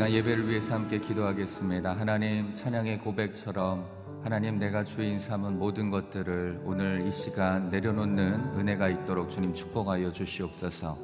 시간 0.00 0.12
예배를 0.12 0.48
위해서 0.48 0.76
함께 0.76 0.98
기도하겠습니다. 0.98 1.92
하나님 1.92 2.54
찬양의 2.54 3.00
고백처럼 3.00 3.84
하나님 4.24 4.58
내가 4.58 4.82
주인 4.82 5.20
삼은 5.20 5.58
모든 5.58 5.90
것들을 5.90 6.62
오늘 6.64 7.06
이 7.06 7.10
시간 7.10 7.68
내려놓는 7.68 8.56
은혜가 8.56 8.88
있도록 8.88 9.28
주님 9.28 9.52
축복하여 9.52 10.10
주시옵소서. 10.10 10.96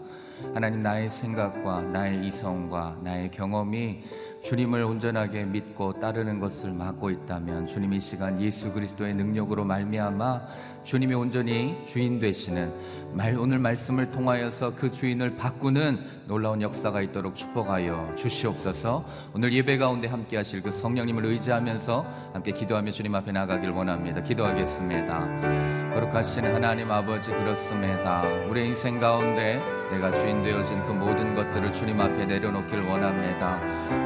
하나님 0.54 0.80
나의 0.80 1.10
생각과 1.10 1.82
나의 1.82 2.26
이성과 2.26 3.00
나의 3.02 3.30
경험이 3.30 4.02
주님을 4.46 4.84
온전하게 4.84 5.42
믿고 5.42 5.98
따르는 5.98 6.38
것을 6.38 6.70
막고 6.70 7.10
있다면 7.10 7.66
주님 7.66 7.92
이 7.92 7.98
시간 7.98 8.40
예수 8.40 8.72
그리스도의 8.72 9.12
능력으로 9.14 9.64
말미암아 9.64 10.40
주님이 10.84 11.14
온전히 11.14 11.76
주인 11.84 12.20
되시는 12.20 12.72
말 13.12 13.36
오늘 13.36 13.58
말씀을 13.58 14.12
통하여서 14.12 14.76
그 14.76 14.92
주인을 14.92 15.34
바꾸는 15.34 15.98
놀라운 16.28 16.62
역사가 16.62 17.02
있도록 17.02 17.34
축복하여 17.34 18.14
주시옵소서. 18.14 19.04
오늘 19.34 19.52
예배 19.52 19.78
가운데 19.78 20.06
함께 20.06 20.36
하실 20.36 20.62
그 20.62 20.70
성령님을 20.70 21.24
의지하면서 21.24 22.06
함께 22.32 22.52
기도하며 22.52 22.92
주님 22.92 23.16
앞에 23.16 23.32
나가길 23.32 23.70
원합니다. 23.70 24.22
기도하겠습니다. 24.22 25.85
거룩하신 25.96 26.44
하나님 26.44 26.90
아버지 26.90 27.30
그렇습니다. 27.30 28.22
우리 28.50 28.66
인생 28.66 28.98
가운데 28.98 29.58
내가 29.90 30.12
주인 30.12 30.42
되어진 30.42 30.84
그 30.84 30.92
모든 30.92 31.34
것들을 31.34 31.72
주님 31.72 31.98
앞에 31.98 32.26
내려놓길 32.26 32.80
원합니다. 32.82 33.58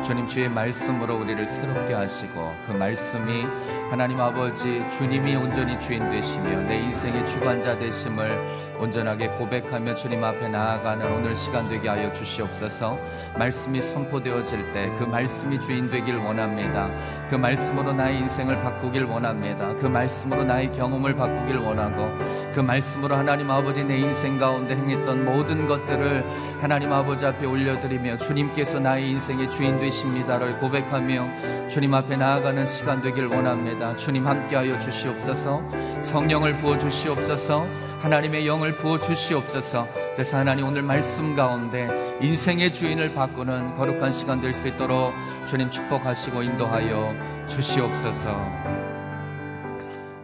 주님 0.04 0.28
주의 0.28 0.48
말씀으로 0.48 1.18
우리를 1.18 1.44
새롭게 1.48 1.94
하시고 1.94 2.54
그 2.64 2.72
말씀이 2.72 3.44
하나님 3.90 4.20
아버지 4.20 4.84
주님이 4.88 5.34
온전히 5.34 5.76
주인 5.80 6.08
되시며 6.08 6.60
내 6.68 6.78
인생의 6.78 7.26
주관자 7.26 7.76
되심을 7.76 8.69
온전하게 8.80 9.28
고백하며 9.28 9.94
주님 9.94 10.24
앞에 10.24 10.48
나아가는 10.48 11.04
오늘 11.12 11.34
시간 11.34 11.68
되게 11.68 11.88
하여 11.88 12.12
주시옵소서. 12.12 12.98
말씀이 13.38 13.82
선포되어질 13.82 14.72
때 14.72 14.90
그 14.98 15.04
말씀이 15.04 15.60
주인 15.60 15.90
되길 15.90 16.16
원합니다. 16.16 16.90
그 17.28 17.34
말씀으로 17.34 17.92
나의 17.92 18.18
인생을 18.18 18.60
바꾸길 18.62 19.04
원합니다. 19.04 19.74
그 19.76 19.86
말씀으로 19.86 20.44
나의 20.44 20.72
경험을 20.72 21.14
바꾸길 21.14 21.56
원하고 21.56 22.10
그 22.54 22.60
말씀으로 22.60 23.16
하나님 23.16 23.50
아버지 23.50 23.84
내 23.84 23.98
인생 23.98 24.38
가운데 24.38 24.74
행했던 24.74 25.24
모든 25.24 25.66
것들을 25.66 26.24
하나님 26.60 26.92
아버지 26.92 27.24
앞에 27.24 27.46
올려드리며 27.46 28.18
주님께서 28.18 28.80
나의 28.80 29.08
인생의 29.10 29.48
주인 29.50 29.78
되십니다를 29.78 30.58
고백하며 30.58 31.68
주님 31.68 31.94
앞에 31.94 32.16
나아가는 32.16 32.64
시간 32.64 33.00
되길 33.02 33.26
원합니다. 33.26 33.94
주님 33.96 34.26
함께하여 34.26 34.78
주시옵소서. 34.80 35.62
성령을 36.02 36.56
부어 36.56 36.76
주시옵소서. 36.78 37.66
하나님의 38.00 38.46
영을 38.46 38.76
부어 38.78 38.98
주시옵소서. 38.98 39.86
그래서 40.14 40.36
하나님 40.38 40.66
오늘 40.66 40.82
말씀 40.82 41.36
가운데 41.36 41.88
인생의 42.20 42.72
주인을 42.72 43.14
바꾸는 43.14 43.74
거룩한 43.76 44.10
시간 44.10 44.40
될 44.40 44.52
수 44.54 44.68
있도록 44.68 45.14
주님 45.46 45.70
축복하시고 45.70 46.42
인도하여 46.42 47.14
주시옵소서. 47.46 48.79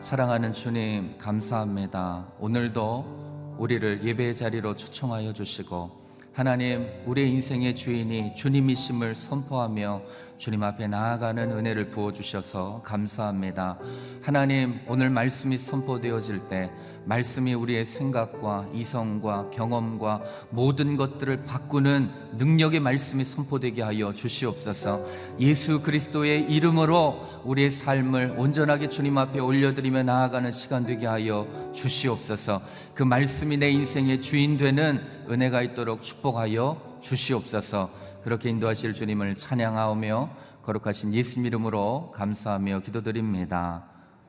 사랑하는 0.07 0.53
주님 0.53 1.19
감사합니다. 1.19 2.29
오늘도 2.39 3.57
우리를 3.59 4.05
예배의 4.05 4.37
자리로 4.37 4.77
초청하여 4.77 5.33
주시고 5.33 5.91
하나님 6.33 6.87
우리의 7.07 7.29
인생의 7.33 7.75
주인이 7.75 8.37
주님이심을 8.37 9.17
선포하며 9.17 10.03
주님 10.39 10.63
앞에 10.63 10.87
나아가는 10.87 11.51
은혜를 11.51 11.91
부어 11.91 12.13
주셔서 12.13 12.83
감사합니다. 12.85 13.81
하나님 14.23 14.79
오늘 14.87 15.11
말씀이 15.11 15.59
선포되어질 15.59 16.47
때 16.47 16.71
말씀이 17.07 17.55
우리의 17.55 17.85
생각과 17.85 18.69
이성과 18.75 19.51
경험과 19.51 20.23
모든 20.51 20.97
것들을 20.97 21.45
바꾸는 21.45 22.11
능력의 22.37 22.81
말씀이 22.81 23.25
선포되게 23.25 23.83
하여 23.83 24.13
주시옵소서. 24.13 25.05
예수 25.41 25.83
그리스도의 25.83 26.53
이름으로 26.53 27.43
우리의 27.45 27.71
삶을 27.71 28.35
온전하게 28.37 28.89
주님 28.89 29.17
앞에 29.19 29.39
올려드리며 29.39 30.03
나아가는 30.03 30.51
시간 30.51 30.85
되게 30.85 31.07
하여 31.07 31.47
주시옵소서. 31.73 32.61
그 32.95 33.03
말씀이 33.03 33.57
내 33.57 33.71
인생의 33.71 34.21
주인 34.21 34.57
되는 34.57 35.01
은혜가 35.31 35.63
있도록 35.63 36.03
축복하여 36.03 36.99
주시옵소서. 37.01 37.91
그렇게 38.25 38.51
인도하실 38.51 38.95
주님을 38.95 39.37
찬양하오며 39.37 40.31
거룩하신 40.65 41.15
예수님 41.15 41.47
이름으로 41.47 42.11
감사하며 42.13 42.81
기도드립니다. 42.81 43.85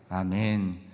아멘. 0.10 0.87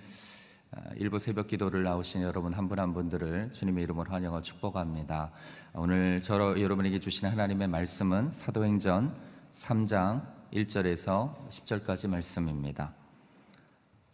아, 0.76 0.90
일부 0.96 1.20
새벽 1.20 1.46
기도를 1.46 1.84
나오신 1.84 2.22
여러분 2.22 2.52
한분한 2.52 2.94
분들을 2.94 3.52
주님의 3.52 3.84
이름으로 3.84 4.10
환영하고 4.10 4.42
축복합니다. 4.42 5.30
오늘 5.74 6.20
저 6.20 6.60
여러분에게 6.60 6.98
주신 6.98 7.28
하나님의 7.28 7.68
말씀은 7.68 8.32
사도행전 8.32 9.14
3장 9.52 10.26
1절에서 10.52 11.32
10절까지 11.48 12.08
말씀입니다. 12.08 12.92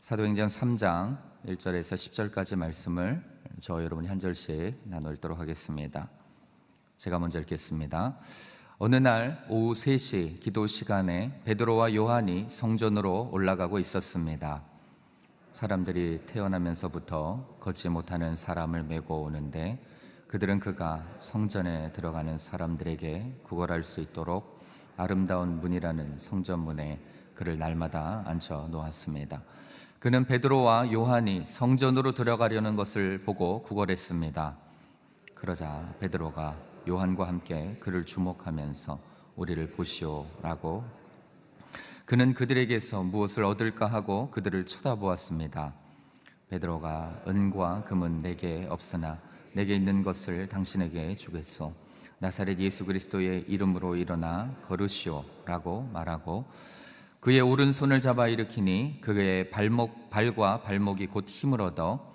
사도행전 0.01 0.49
3장 0.49 1.17
1절에서 1.47 1.95
10절까지 1.95 2.57
말씀을 2.57 3.25
저 3.59 3.83
여러분이 3.83 4.09
한 4.09 4.19
절씩 4.19 4.83
나누도록 4.85 5.39
하겠습니다. 5.39 6.11
제가 6.99 7.19
먼저 7.19 7.41
읽겠습니다. 7.41 8.19
어느 8.77 8.97
날 8.97 9.47
오후 9.49 9.73
3시 9.73 10.41
기도 10.41 10.67
시간에 10.67 11.41
베드로와 11.47 11.95
요한이 11.95 12.49
성전으로 12.51 13.31
올라가고 13.33 13.79
있었습니다. 13.79 14.70
사람들이 15.61 16.23
태어나면서부터 16.25 17.59
걷지 17.61 17.91
못하는 17.91 18.35
사람을 18.35 18.83
메고 18.83 19.21
오는데 19.21 19.79
그들은 20.27 20.59
그가 20.59 21.05
성전에 21.19 21.93
들어가는 21.93 22.39
사람들에게 22.39 23.41
구걸할 23.43 23.83
수 23.83 24.01
있도록 24.01 24.59
아름다운 24.97 25.61
문이라는 25.61 26.19
성전문에 26.19 26.99
그를 27.35 27.59
날마다 27.59 28.23
앉혀 28.25 28.69
놓았습니다. 28.71 29.43
그는 29.99 30.25
베드로와 30.25 30.93
요한이 30.95 31.45
성전으로 31.45 32.13
들어가려는 32.13 32.75
것을 32.75 33.23
보고 33.23 33.61
구걸했습니다. 33.61 34.57
그러자 35.35 35.95
베드로가 36.01 36.57
요한과 36.89 37.29
함께 37.29 37.77
그를 37.81 38.07
주목하면서 38.07 38.99
우리를 39.37 39.73
보시오라고 39.73 41.00
그는 42.11 42.35
그들에게서 42.35 43.05
무엇을 43.05 43.45
얻을까 43.45 43.87
하고 43.87 44.33
그들을 44.33 44.67
쳐다보았습니다. 44.67 45.75
베드로가 46.49 47.23
은과 47.29 47.85
금은 47.85 48.21
내게 48.21 48.67
없으나 48.69 49.21
내게 49.53 49.77
있는 49.77 50.03
것을 50.03 50.49
당신에게 50.49 51.15
주겠소. 51.15 51.73
나사렛 52.19 52.59
예수 52.59 52.85
그리스도의 52.85 53.45
이름으로 53.47 53.95
일어나 53.95 54.53
걸으시오라고 54.67 55.91
말하고 55.93 56.47
그의 57.21 57.43
오른손을 57.43 58.01
잡아 58.01 58.27
일으키니 58.27 58.99
그의 59.01 59.51
발목 59.51 60.11
발과 60.11 60.63
발목이 60.63 61.07
곧 61.07 61.29
힘을 61.29 61.63
얻어 61.63 62.13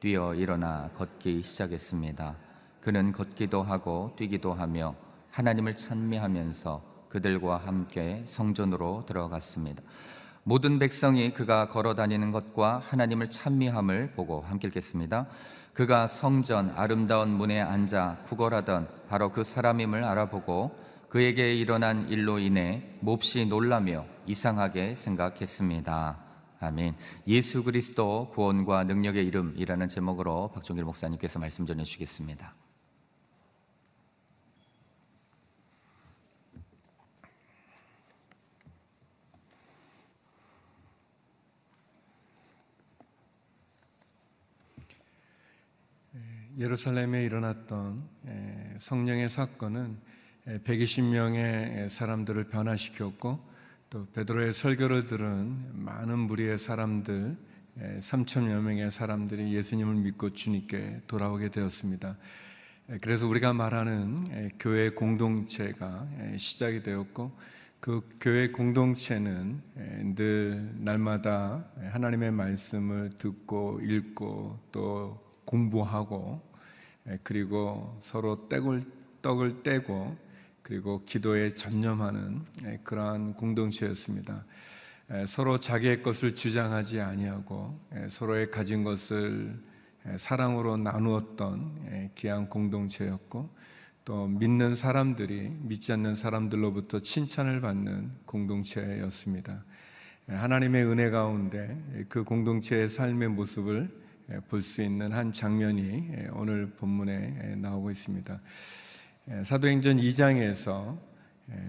뛰어 0.00 0.34
일어나 0.34 0.88
걷기 0.94 1.42
시작했습니다. 1.42 2.36
그는 2.80 3.12
걷기도 3.12 3.62
하고 3.62 4.14
뛰기도 4.16 4.54
하며 4.54 4.94
하나님을 5.30 5.76
찬미하면서 5.76 6.95
그들과 7.08 7.58
함께 7.58 8.22
성전으로 8.26 9.04
들어갔습니다. 9.06 9.82
모든 10.42 10.78
백성이 10.78 11.32
그가 11.32 11.68
걸어 11.68 11.94
다니는 11.94 12.30
것과 12.30 12.78
하나님을 12.78 13.30
찬미함을 13.30 14.12
보고 14.12 14.42
함께 14.42 14.68
읽겠습니다. 14.68 15.26
그가 15.72 16.06
성전 16.06 16.70
아름다운 16.70 17.30
문에 17.30 17.60
앉아 17.60 18.22
구걸하던 18.26 18.88
바로 19.08 19.30
그 19.30 19.42
사람임을 19.44 20.04
알아보고 20.04 20.76
그에게 21.08 21.54
일어난 21.54 22.08
일로 22.08 22.38
인해 22.38 22.82
몹시 23.00 23.46
놀라며 23.46 24.04
이상하게 24.26 24.94
생각했습니다. 24.94 26.18
아멘. 26.60 26.94
예수 27.26 27.62
그리스도 27.62 28.30
구원과 28.32 28.84
능력의 28.84 29.26
이름이라는 29.26 29.88
제목으로 29.88 30.50
박종길 30.54 30.84
목사님께서 30.84 31.38
말씀 31.38 31.66
전해 31.66 31.84
주시겠습니다. 31.84 32.65
예루살렘에 46.58 47.22
일어났던 47.24 48.02
성령의 48.78 49.28
사건은 49.28 49.98
120명의 50.46 51.90
사람들을 51.90 52.44
변화시켰고 52.44 53.38
또 53.90 54.06
베드로의 54.14 54.54
설교를 54.54 55.06
들은 55.06 55.84
많은 55.84 56.18
무리의 56.18 56.56
사람들 56.56 57.36
3천여 58.00 58.62
명의 58.62 58.90
사람들이 58.90 59.52
예수님을 59.52 59.96
믿고 59.96 60.30
주님께 60.30 61.02
돌아오게 61.06 61.50
되었습니다. 61.50 62.16
그래서 63.02 63.28
우리가 63.28 63.52
말하는 63.52 64.50
교회 64.58 64.88
공동체가 64.88 66.08
시작이 66.38 66.82
되었고 66.82 67.36
그 67.80 68.08
교회 68.18 68.48
공동체는 68.48 69.60
늘 70.14 70.72
날마다 70.76 71.66
하나님의 71.92 72.30
말씀을 72.30 73.10
듣고 73.18 73.80
읽고 73.82 74.58
또 74.72 75.26
공부하고 75.46 76.42
예, 76.42 76.45
그리고 77.22 77.96
서로 78.00 78.48
떡을, 78.48 78.82
떡을 79.22 79.62
떼고 79.62 80.16
그리고 80.62 81.04
기도에 81.04 81.50
전념하는 81.50 82.44
예, 82.64 82.80
그러한 82.82 83.34
공동체였습니다. 83.34 84.44
예, 85.12 85.24
서로 85.26 85.60
자기의 85.60 86.02
것을 86.02 86.34
주장하지 86.34 87.00
아니하고 87.00 87.78
서로의 88.08 88.50
가진 88.50 88.82
것을 88.82 89.62
사랑으로 90.16 90.76
나누었던 90.76 92.12
귀한 92.16 92.48
공동체였고 92.48 93.48
또 94.04 94.26
믿는 94.26 94.74
사람들이 94.74 95.50
믿지 95.62 95.92
않는 95.92 96.16
사람들로부터 96.16 97.00
칭찬을 97.00 97.60
받는 97.60 98.10
공동체였습니다. 98.24 99.64
하나님의 100.28 100.84
은혜 100.84 101.10
가운데 101.10 101.80
그 102.08 102.24
공동체의 102.24 102.88
삶의 102.88 103.28
모습을 103.30 104.05
볼 104.48 104.60
수 104.60 104.82
있는 104.82 105.12
한 105.12 105.30
장면이 105.30 106.10
오늘 106.32 106.70
본문에 106.70 107.56
나오고 107.56 107.90
있습니다. 107.90 108.40
사도행전 109.44 109.98
2장에서 109.98 110.98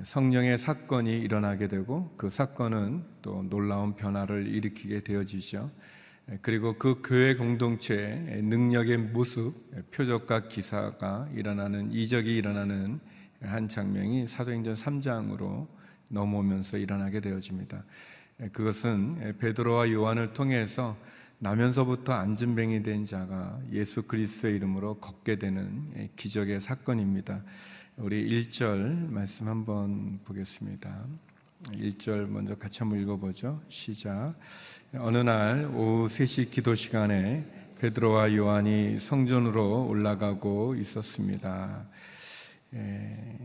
성령의 0.04 0.58
사건이 0.58 1.20
일어나게 1.20 1.68
되고 1.68 2.14
그 2.18 2.30
사건은 2.30 3.04
또 3.22 3.44
놀라운 3.48 3.96
변화를 3.96 4.48
일으키게 4.48 5.02
되어지죠. 5.02 5.70
그리고 6.42 6.74
그 6.78 7.02
교회 7.06 7.36
공동체의 7.36 8.42
능력의 8.42 8.98
모습, 8.98 9.54
표적과 9.92 10.48
기사가 10.48 11.30
일어나는 11.36 11.92
이적이 11.92 12.36
일어나는 12.36 13.00
한 13.42 13.70
장면이 13.70 14.28
사도행전 14.28 14.74
3장으로 14.74 15.68
넘어오면서 16.10 16.80
일어나게 16.80 17.20
되어집니다. 17.20 17.84
그것은 18.52 19.38
베드로와 19.38 19.92
요한을 19.92 20.34
통해서 20.34 20.98
나면서부터 21.39 22.13
안진뱅이 22.13 22.82
된 22.82 23.06
자가 23.06 23.60
예수 23.72 24.08
그리스도의 24.08 24.56
이름으로 24.56 24.96
걷게 24.96 25.38
되는 25.38 26.10
기적의 26.15 26.60
사건입니다. 26.60 27.44
우리 27.98 28.27
1절 28.27 29.12
말씀 29.12 29.48
한번 29.48 30.20
보겠습니다. 30.24 31.06
1절 31.74 32.29
먼저 32.29 32.56
같이 32.56 32.79
한번 32.79 33.00
읽어보죠. 33.01 33.62
시작. 33.70 34.34
어느 34.96 35.17
날 35.17 35.65
오후 35.75 36.08
3시 36.08 36.50
기도 36.50 36.74
시간에 36.74 37.46
베드로와 37.77 38.36
요한이 38.36 39.00
성전으로 39.00 39.88
올라가고 39.88 40.74
있었습니다. 40.74 41.86
예, 42.74 43.38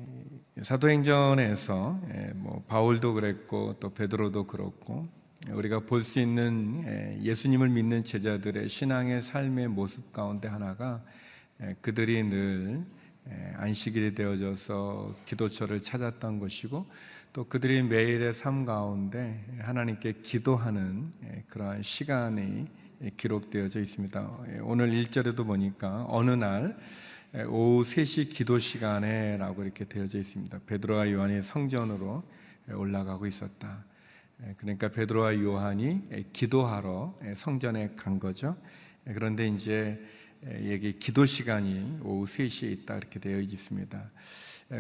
사도행전에서 0.62 2.00
예, 2.14 2.32
뭐 2.36 2.64
바울도 2.68 3.12
그랬고 3.12 3.76
또 3.80 3.90
베드로도 3.90 4.46
그렇고 4.46 5.08
우리가 5.50 5.80
볼 5.80 6.04
수 6.04 6.20
있는 6.20 6.84
예, 6.86 7.18
예수님을 7.22 7.68
믿는 7.68 8.04
제자들의 8.04 8.68
신앙의 8.68 9.22
삶의 9.22 9.68
모습 9.68 10.12
가운데 10.12 10.46
하나가 10.46 11.02
예, 11.60 11.74
그들이 11.80 12.22
늘 12.22 12.84
예, 13.28 13.52
안식일이 13.56 14.14
되어져서 14.14 15.16
기도처를 15.24 15.82
찾았던 15.82 16.38
것이고 16.38 16.86
또 17.32 17.44
그들이 17.44 17.82
매일의 17.82 18.34
삶 18.34 18.64
가운데 18.64 19.44
하나님께 19.58 20.14
기도하는 20.22 21.10
예, 21.24 21.44
그러한 21.48 21.82
시간이 21.82 22.68
기록되어져 23.16 23.80
있습니다. 23.80 24.38
예, 24.54 24.58
오늘 24.60 24.90
1절에도 24.90 25.44
보니까 25.44 26.06
어느 26.08 26.30
날 26.30 26.76
오후 27.48 27.82
3시 27.82 28.30
기도 28.30 28.58
시간에라고 28.58 29.64
이렇게 29.64 29.86
되어져 29.86 30.18
있습니다. 30.18 30.60
베드로와 30.66 31.10
요한이 31.10 31.42
성전으로 31.42 32.22
올라가고 32.70 33.26
있었다. 33.26 33.84
그러니까 34.56 34.88
베드로와 34.88 35.40
요한이 35.40 36.30
기도하러 36.32 37.18
성전에 37.34 37.94
간 37.96 38.18
거죠. 38.18 38.56
그런데 39.04 39.46
이제 39.46 40.00
여기 40.68 40.98
기도 40.98 41.24
시간이 41.24 42.00
오후 42.02 42.26
3시에 42.26 42.72
있다 42.72 42.96
이렇게 42.96 43.20
되어 43.20 43.40
있습니다. 43.40 44.10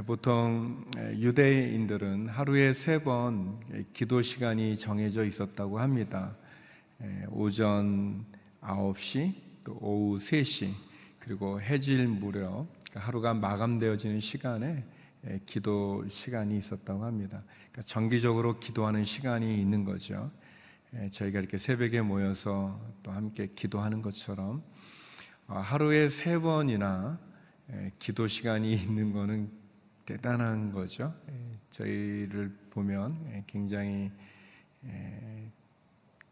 보통 0.06 0.84
유대인들은 0.96 2.28
하루에 2.28 2.72
세 2.72 2.98
번 2.98 3.60
기도 3.92 4.22
시간이 4.22 4.78
정해져 4.78 5.24
있었다고 5.24 5.78
합니다. 5.78 6.36
오전 7.30 8.24
9시, 8.60 9.34
또 9.64 9.78
오후 9.80 10.16
3시, 10.16 10.70
그리고 11.18 11.60
해질 11.60 12.08
무렵 12.08 12.66
그러니까 12.90 13.00
하루가 13.00 13.34
마감되어지는 13.34 14.20
시간에 14.20 14.84
기도 15.46 16.06
시간이 16.08 16.56
있었다고 16.58 17.04
합니다. 17.04 17.42
그러니까 17.70 17.82
정기적으로 17.82 18.58
기도하는 18.58 19.04
시간이 19.04 19.60
있는 19.60 19.84
거죠. 19.84 20.30
저희가 21.10 21.38
이렇게 21.38 21.58
새벽에 21.58 22.02
모여서 22.02 22.80
또 23.02 23.12
함께 23.12 23.48
기도하는 23.54 24.02
것처럼 24.02 24.62
어, 25.46 25.58
하루에 25.58 26.08
세 26.08 26.38
번이나 26.38 27.18
기도 27.98 28.26
시간이 28.26 28.72
있는 28.74 29.12
것은 29.12 29.50
대단한 30.04 30.72
거죠. 30.72 31.14
저희를 31.70 32.54
보면 32.70 33.44
굉장히 33.46 34.10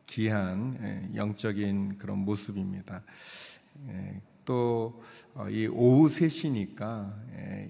귀한 0.07 1.11
영적인 1.15 1.99
그런 1.99 2.19
모습입니다. 2.19 3.03
또이 4.45 5.67
어, 5.67 5.73
오후 5.73 6.09
3시니까 6.09 7.13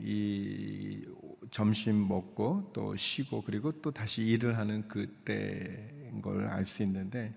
이 0.03 1.05
점심 1.51 2.07
먹고 2.09 2.71
또 2.73 2.95
쉬고 2.97 3.43
그리고 3.43 3.73
또 3.83 3.91
다시 3.91 4.23
일을 4.25 4.57
하는 4.57 4.87
그때인 4.89 6.23
걸 6.23 6.47
알 6.49 6.65
수 6.65 6.83
있는데 6.85 7.35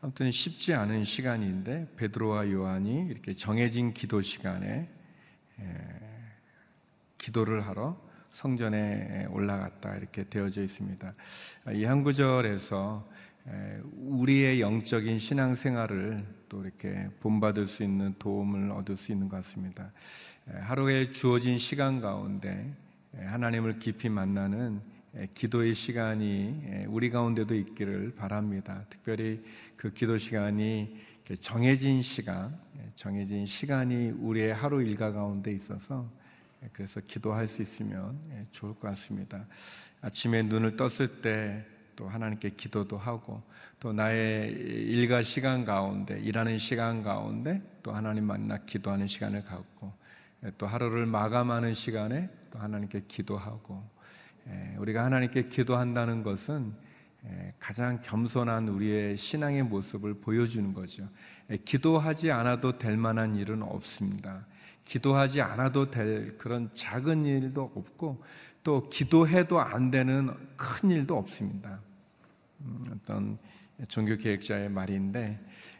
아무튼 0.00 0.32
쉽지 0.32 0.72
않은 0.74 1.04
시간인데 1.04 1.88
베드로와 1.96 2.50
요한이 2.50 3.06
이렇게 3.10 3.34
정해진 3.34 3.92
기도 3.92 4.22
시간에 4.22 4.88
기도를 7.18 7.66
하러 7.66 8.00
성전에 8.30 9.26
올라갔다 9.26 9.96
이렇게 9.96 10.24
되어져 10.28 10.62
있습니다. 10.62 11.12
이 11.74 11.84
한 11.84 12.02
구절에서 12.02 13.06
우리의 13.94 14.60
영적인 14.60 15.18
신앙 15.18 15.54
생활을 15.54 16.24
또 16.48 16.62
이렇게 16.62 17.08
본받을 17.20 17.66
수 17.66 17.82
있는 17.82 18.14
도움을 18.18 18.70
얻을 18.72 18.96
수 18.96 19.12
있는 19.12 19.28
것 19.28 19.36
같습니다. 19.36 19.92
하루에 20.46 21.10
주어진 21.12 21.58
시간 21.58 22.00
가운데 22.00 22.74
하나님을 23.16 23.78
깊이 23.78 24.08
만나는 24.08 24.80
기도의 25.34 25.74
시간이 25.74 26.86
우리 26.88 27.10
가운데도 27.10 27.54
있기를 27.54 28.14
바랍니다. 28.14 28.84
특별히 28.88 29.42
그 29.76 29.92
기도 29.92 30.18
시간이 30.18 30.96
정해진 31.40 32.02
시간, 32.02 32.58
정해진 32.94 33.46
시간이 33.46 34.10
우리의 34.10 34.54
하루 34.54 34.82
일과 34.82 35.12
가운데 35.12 35.52
있어서 35.52 36.08
그래서 36.72 37.00
기도할 37.00 37.46
수 37.46 37.62
있으면 37.62 38.18
좋을 38.50 38.74
것 38.74 38.88
같습니다. 38.88 39.46
아침에 40.00 40.42
눈을 40.42 40.76
떴을 40.76 41.22
때 41.22 41.64
또 42.00 42.08
하나님께 42.08 42.48
기도도 42.56 42.96
하고 42.96 43.42
또 43.78 43.92
나의 43.92 44.52
일과 44.52 45.20
시간 45.20 45.66
가운데 45.66 46.18
일하는 46.18 46.56
시간 46.56 47.02
가운데 47.02 47.60
또 47.82 47.92
하나님 47.92 48.24
만나 48.24 48.56
기도하는 48.56 49.06
시간을 49.06 49.44
갖고 49.44 49.92
또 50.56 50.66
하루를 50.66 51.04
마감하는 51.04 51.74
시간에 51.74 52.30
또 52.50 52.58
하나님께 52.58 53.02
기도하고 53.06 53.86
우리가 54.78 55.04
하나님께 55.04 55.44
기도한다는 55.44 56.22
것은 56.22 56.72
가장 57.58 58.00
겸손한 58.00 58.68
우리의 58.68 59.18
신앙의 59.18 59.64
모습을 59.64 60.14
보여주는 60.22 60.72
거죠. 60.72 61.06
기도하지 61.66 62.30
않아도 62.30 62.78
될 62.78 62.96
만한 62.96 63.34
일은 63.34 63.62
없습니다. 63.62 64.46
기도하지 64.86 65.42
않아도 65.42 65.90
될 65.90 66.38
그런 66.38 66.70
작은 66.72 67.26
일도 67.26 67.72
없고 67.74 68.24
또 68.62 68.88
기도해도 68.88 69.60
안 69.60 69.90
되는 69.90 70.30
큰 70.56 70.90
일도 70.90 71.18
없습니다. 71.18 71.80
음, 72.60 72.84
어떤 72.92 73.38
종교 73.88 74.16
계획자의 74.16 74.68
말인데 74.68 75.38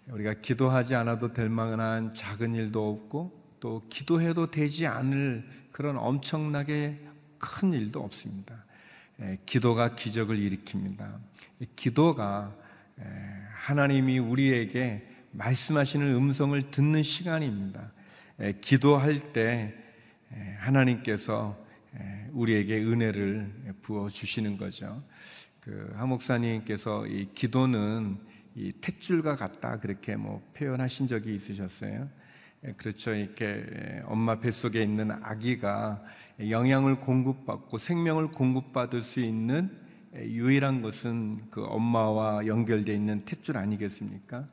우리가 0.08 0.34
기도하지 0.34 0.94
않아도 0.94 1.32
될 1.32 1.48
만한 1.48 2.12
작은 2.12 2.54
일도 2.54 2.88
없고 2.88 3.40
또 3.60 3.82
기도해도 3.88 4.50
되지 4.50 4.86
않을 4.86 5.46
그런 5.70 5.98
엄청나게 5.98 7.00
큰 7.38 7.72
일도 7.72 8.02
없습니다. 8.02 8.64
기도가 9.44 9.94
기적을 9.94 10.36
일으킵니다. 10.36 11.18
기도가 11.76 12.56
하나님이 13.54 14.18
우리에게 14.18 15.06
말씀하시는 15.32 16.14
음성을 16.14 16.60
듣는 16.70 17.02
시간입니다. 17.02 17.92
기도할 18.62 19.18
때 19.32 19.74
하나님께서 20.58 21.56
우리에게 22.32 22.78
은혜를 22.78 23.74
부어 23.82 24.08
주시는 24.08 24.56
거죠. 24.56 25.02
그 25.60 25.92
하목사님께서 25.94 27.06
이 27.06 27.28
기도는 27.34 28.18
이 28.54 28.72
탯줄과 28.80 29.36
같다 29.36 29.78
그렇게 29.78 30.16
뭐 30.16 30.42
표현하신 30.54 31.06
적이 31.06 31.34
있으셨어요. 31.34 32.08
그렇죠. 32.76 33.14
이렇게 33.14 34.00
엄마 34.04 34.40
뱃속에 34.40 34.82
있는 34.82 35.10
아기가 35.22 36.02
영양을 36.40 36.96
공급받고 36.96 37.78
생명을 37.78 38.30
공급받을 38.30 39.02
수 39.02 39.20
있는 39.20 39.78
유일한 40.14 40.82
것은 40.82 41.50
그 41.50 41.62
엄마와 41.64 42.46
연결되어 42.46 42.94
있는 42.94 43.24
탯줄 43.24 43.56
아니겠습니까? 43.56 44.46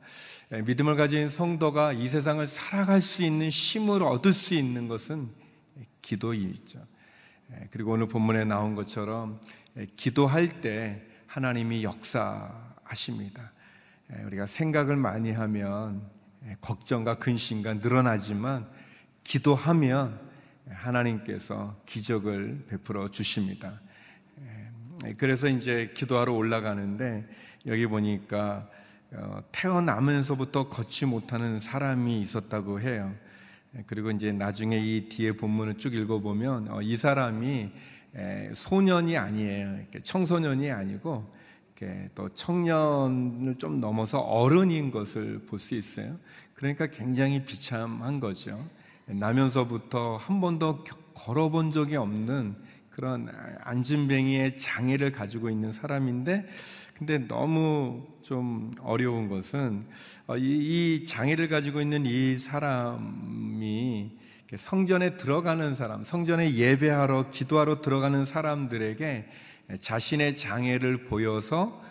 믿음을 0.64 0.96
가진 0.96 1.28
성도가 1.28 1.92
이 1.94 2.08
세상을 2.08 2.46
살아갈 2.46 3.00
수 3.00 3.24
있는 3.24 3.48
힘을 3.48 4.02
얻을 4.02 4.32
수 4.32 4.54
있는 4.54 4.88
것은 4.88 5.30
기도이죠. 6.02 6.86
그리고 7.70 7.92
오늘 7.92 8.06
본문에 8.08 8.44
나온 8.44 8.74
것처럼 8.74 9.40
기도할 9.96 10.60
때 10.60 11.02
하나님이 11.26 11.84
역사하십니다. 11.84 13.52
우리가 14.26 14.46
생각을 14.46 14.96
많이 14.96 15.32
하면 15.32 16.02
걱정과 16.60 17.18
근심과 17.18 17.74
늘어나지만 17.74 18.66
기도하면 19.24 20.18
하나님께서 20.70 21.76
기적을 21.86 22.64
베풀어 22.68 23.08
주십니다. 23.10 23.80
그래서 25.16 25.48
이제 25.48 25.92
기도하러 25.94 26.32
올라가는데 26.32 27.26
여기 27.66 27.86
보니까 27.86 28.68
어, 29.10 29.42
태어나면서부터 29.52 30.68
걷지 30.68 31.06
못하는 31.06 31.60
사람이 31.60 32.20
있었다고 32.20 32.80
해요. 32.80 33.14
그리고 33.86 34.10
이제 34.10 34.32
나중에 34.32 34.78
이 34.78 35.08
뒤에 35.08 35.32
본문을 35.32 35.78
쭉 35.78 35.94
읽어보면 35.94 36.68
어, 36.70 36.82
이 36.82 36.96
사람이 36.96 37.70
소년이 38.54 39.16
아니에요. 39.16 39.78
청소년이 40.04 40.70
아니고 40.70 41.32
또 42.14 42.28
청년을 42.28 43.56
좀 43.58 43.80
넘어서 43.80 44.18
어른인 44.20 44.90
것을 44.90 45.40
볼 45.46 45.58
수 45.58 45.74
있어요. 45.74 46.18
그러니까 46.54 46.86
굉장히 46.86 47.44
비참한 47.44 48.18
거죠. 48.18 48.58
나면서부터 49.06 50.16
한 50.16 50.40
번도 50.40 50.84
걸어본 51.14 51.70
적이 51.70 51.96
없는 51.96 52.56
그런 52.90 53.28
안진뱅이의 53.60 54.58
장애를 54.58 55.12
가지고 55.12 55.50
있는 55.50 55.72
사람인데 55.72 56.46
근데 56.94 57.18
너무 57.18 58.08
좀 58.22 58.74
어려운 58.80 59.28
것은 59.28 59.84
어, 60.26 60.36
이 60.36 61.06
장애를 61.06 61.48
가지고 61.48 61.80
있는 61.80 62.04
이 62.06 62.36
사람이 62.36 64.18
성전에 64.56 65.16
들어가는 65.16 65.74
사람, 65.74 66.04
성전에 66.04 66.54
예배하러 66.54 67.30
기도하러 67.30 67.80
들어가는 67.82 68.24
사람들에게 68.24 69.26
자신의 69.80 70.36
장애를 70.36 71.04
보여서 71.04 71.82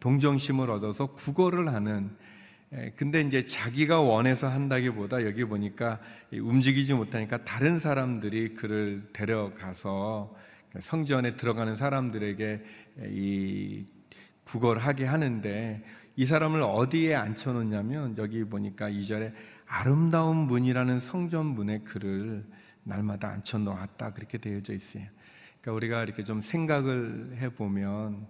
동정심을 0.00 0.70
얻어서 0.70 1.06
구걸을 1.06 1.72
하는 1.72 2.10
근데 2.96 3.22
이제 3.22 3.46
자기가 3.46 4.02
원해서 4.02 4.48
한다기보다 4.48 5.24
여기 5.24 5.44
보니까 5.44 6.00
움직이지 6.32 6.92
못하니까 6.92 7.42
다른 7.44 7.78
사람들이 7.78 8.52
그를 8.52 9.08
데려가서 9.14 10.34
성전에 10.80 11.36
들어가는 11.36 11.76
사람들에게 11.76 12.64
이 13.10 13.86
구걸하게 14.44 15.06
하는데 15.06 15.82
이 16.16 16.26
사람을 16.26 16.60
어디에 16.62 17.14
앉혀놓냐면 17.14 18.16
여기 18.18 18.44
보니까 18.44 18.90
이절에 18.90 19.32
아름다운 19.68 20.46
문이라는 20.46 20.98
성전 20.98 21.46
문에 21.46 21.80
그를 21.80 22.44
날마다 22.84 23.28
앉혀놓았다 23.28 24.14
그렇게 24.14 24.38
되어져 24.38 24.72
있어요. 24.72 25.04
그러니까 25.60 25.72
우리가 25.72 26.02
이렇게 26.02 26.24
좀 26.24 26.40
생각을 26.40 27.36
해보면 27.38 28.26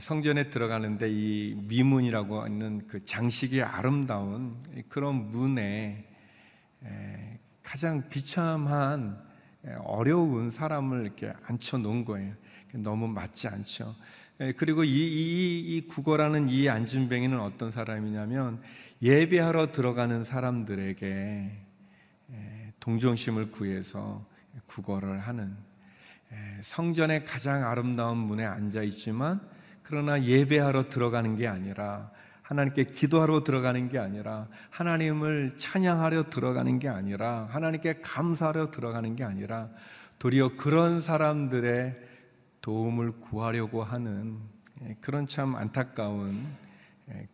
성전에 0.00 0.48
들어가는데 0.48 1.10
이 1.10 1.54
미문이라고 1.68 2.42
하는 2.42 2.86
그 2.86 3.04
장식이 3.04 3.62
아름다운 3.62 4.56
그런 4.88 5.30
문에 5.30 6.08
가장 7.62 8.08
비참한 8.08 9.22
어려운 9.84 10.50
사람을 10.50 11.02
이렇게 11.02 11.32
앉혀 11.44 11.78
놓은 11.78 12.04
거예요. 12.04 12.34
너무 12.74 13.08
맞지 13.08 13.48
않죠. 13.48 13.94
그리고 14.56 14.82
이, 14.82 14.90
이, 14.90 15.76
이 15.76 15.86
국어라는 15.86 16.48
이 16.48 16.68
안진뱅이는 16.68 17.38
어떤 17.38 17.70
사람이냐면 17.70 18.60
예배하러 19.00 19.72
들어가는 19.72 20.24
사람들에게 20.24 21.50
동정심을 22.80 23.50
구해서 23.50 24.26
국어를 24.66 25.18
하는 25.20 25.56
성전의 26.62 27.24
가장 27.24 27.64
아름다운 27.64 28.18
문에 28.18 28.44
앉아 28.44 28.82
있지만 28.82 29.40
그러나 29.82 30.22
예배하러 30.22 30.88
들어가는 30.88 31.36
게 31.36 31.46
아니라 31.46 32.10
하나님께 32.42 32.84
기도하러 32.84 33.44
들어가는 33.44 33.88
게 33.88 33.98
아니라 33.98 34.48
하나님을 34.70 35.54
찬양하려 35.58 36.30
들어가는 36.30 36.78
게 36.78 36.88
아니라 36.88 37.48
하나님께 37.50 38.00
감사하려 38.00 38.70
들어가는 38.70 39.14
게 39.14 39.24
아니라 39.24 39.70
도리어 40.18 40.56
그런 40.56 41.00
사람들의 41.00 42.11
도움을 42.62 43.12
구하려고 43.20 43.82
하는 43.82 44.38
그런 45.00 45.26
참 45.26 45.54
안타까운 45.54 46.46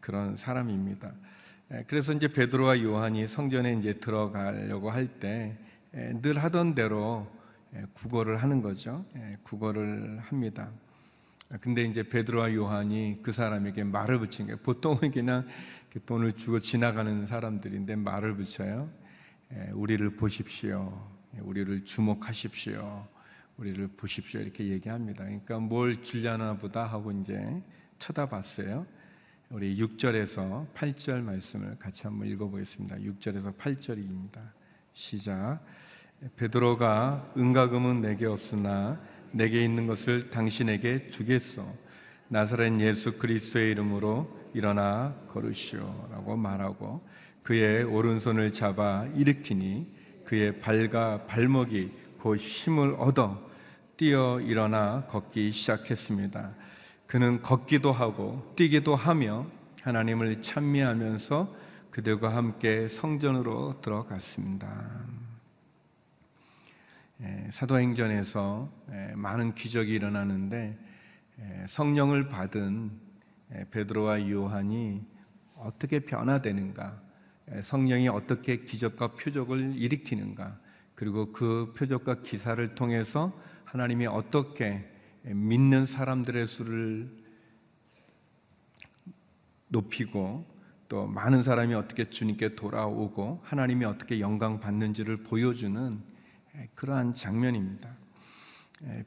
그런 0.01 0.37
사람입니다. 0.37 1.13
그래서 1.87 2.13
이제 2.13 2.29
베드로와 2.29 2.83
요한이 2.83 3.29
성전에 3.29 3.75
이제 3.75 3.95
들어가려고 4.01 4.91
할 4.91 5.21
때 5.21 5.57
늘 5.93 6.37
하던 6.43 6.75
대로 6.75 7.27
국어를 7.95 8.43
하는 8.43 8.61
거죠. 8.61 9.05
국어를 9.43 10.19
합니다. 10.21 10.71
근데 11.61 11.83
이제 11.83 12.03
베드로와 12.07 12.53
요한이 12.55 13.21
그 13.23 13.33
사람에게 13.33 13.85
말을 13.85 14.19
붙인 14.19 14.47
거예요. 14.47 14.59
보통은 14.59 15.11
그냥 15.11 15.47
돈을 16.05 16.35
주고 16.35 16.61
지나가는 16.61 17.25
사람들인데 17.25 17.97
말을 17.97 18.37
붙여요. 18.37 18.91
우리를 19.73 20.17
보십시오. 20.17 21.09
우리를 21.41 21.87
주목하십시오. 21.87 23.07
우리를 23.59 23.89
보십시오. 23.97 24.41
이렇게 24.41 24.69
얘기합니다. 24.69 25.25
그러니까 25.25 25.59
뭘 25.59 26.01
주려나 26.03 26.57
보다 26.57 26.85
하고 26.85 27.11
이제 27.11 27.61
쳐다봤어요. 27.99 28.87
우리 29.51 29.77
6절에서 29.77 30.73
8절 30.75 31.23
말씀을 31.23 31.77
같이 31.77 32.05
한번 32.05 32.29
읽어보겠습니다. 32.29 32.97
6절에서 32.97 33.57
8절입니다. 33.57 34.39
시작. 34.93 35.61
베드로가 36.37 37.33
은가금은 37.37 38.01
내게 38.01 38.27
없으나 38.27 39.01
내게 39.33 39.65
있는 39.65 39.89
것을 39.89 40.31
당신에게 40.31 41.09
주겠소. 41.09 41.67
나사렛 42.29 42.79
예수 42.81 43.19
그리스도의 43.19 43.73
이름으로 43.73 44.39
일어나 44.55 45.17
걸으시오라고 45.29 46.37
말하고 46.37 47.05
그의 47.43 47.83
오른손을 47.83 48.53
잡아 48.53 49.07
일으키니 49.17 49.97
그의 50.25 50.61
발과 50.61 51.27
발목이 51.27 51.91
곧 52.19 52.37
힘을 52.37 52.95
얻어 52.99 53.48
뛰어 53.99 54.41
일어나 54.41 55.05
걷기 55.07 55.51
시작했습니다. 55.51 56.55
그는 57.09 57.43
걷기도 57.43 57.91
하고 57.91 58.53
뛰기도 58.55 58.95
하며 58.95 59.45
하나님을 59.83 60.41
찬미하면서 60.41 61.53
그들과 61.91 62.37
함께 62.37 62.87
성전으로 62.87 63.81
들어갔습니다. 63.81 64.69
예, 67.23 67.49
사도행전에서 67.51 68.71
예, 68.93 69.15
많은 69.17 69.57
기적이 69.57 69.95
일어나는데 69.95 70.79
예, 71.41 71.67
성령을 71.67 72.29
받은 72.29 72.93
베드로와 73.73 74.31
요한이 74.31 75.05
어떻게 75.57 75.99
변화되는가, 75.99 77.03
성령이 77.63 78.07
어떻게 78.07 78.63
기적과 78.63 79.15
표적을 79.17 79.75
일으키는가, 79.75 80.57
그리고 80.95 81.33
그 81.33 81.75
표적과 81.77 82.23
기사를 82.23 82.75
통해서 82.77 83.33
하나님이 83.71 84.07
어떻게 84.07 84.83
믿는 85.23 85.85
사람들의 85.85 86.47
수를 86.47 87.11
높이고 89.69 90.47
또 90.89 91.07
많은 91.07 91.43
사람이 91.43 91.75
어떻게 91.75 92.09
주님께 92.09 92.55
돌아오고 92.55 93.43
하나님이 93.43 93.85
어떻게 93.85 94.21
영광 94.21 94.59
받는지를 94.59 95.19
보여주는 95.19 96.01
그러한 96.75 97.15
장면입니다. 97.15 97.95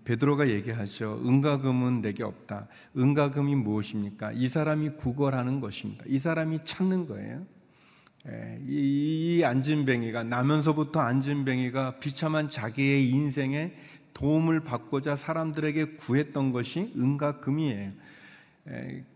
베드로가 0.03 0.49
얘기하죠. 0.49 1.19
은가금은 1.25 2.03
내게 2.03 2.23
없다. 2.23 2.67
은가금이 2.95 3.55
무엇입니까? 3.55 4.31
이 4.33 4.47
사람이 4.47 4.91
구걸하는 4.91 5.59
것입니다. 5.59 6.05
이 6.07 6.19
사람이 6.19 6.59
찾는 6.65 7.07
거예요. 7.07 7.47
이 8.67 9.41
안진뱅이가 9.43 10.21
나면서부터 10.21 10.99
안진뱅이가 10.99 11.97
비참한 11.97 12.47
자기의 12.47 13.09
인생에 13.09 13.73
도움을 14.13 14.61
받고자 14.61 15.15
사람들에게 15.15 15.95
구했던 15.95 16.51
것이 16.51 16.93
은과 16.97 17.39
금이에요. 17.39 17.91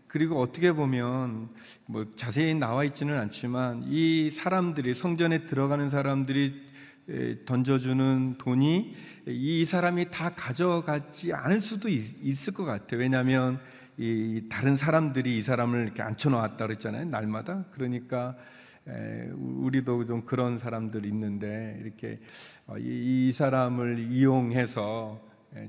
그리고 0.06 0.40
어떻게 0.40 0.72
보면 0.72 1.50
뭐 1.86 2.06
자세히 2.16 2.54
나와 2.54 2.84
있지는 2.84 3.18
않지만 3.18 3.84
이 3.86 4.30
사람들이 4.30 4.94
성전에 4.94 5.46
들어가는 5.46 5.90
사람들이 5.90 6.66
던져주는 7.44 8.36
돈이 8.38 8.94
이 9.26 9.64
사람이 9.64 10.10
다 10.10 10.30
가져가지 10.34 11.32
않을 11.32 11.60
수도 11.60 11.88
있, 11.88 12.48
을것 12.48 12.66
같아요. 12.66 13.00
왜냐하면 13.00 13.60
이 13.96 14.42
다른 14.48 14.76
사람들이 14.76 15.38
이 15.38 15.42
사람을 15.42 15.84
이렇게 15.84 16.02
앉혀놓았다 16.02 16.66
그랬잖아요. 16.66 17.06
날마다. 17.06 17.64
그러니까 17.70 18.36
우리도 19.36 20.06
좀 20.06 20.24
그런 20.24 20.58
사람들 20.58 21.04
있는데 21.06 21.78
이렇게 21.82 22.20
어, 22.66 22.76
이 22.78 23.32
사람을 23.32 23.98
이용해서 23.98 25.20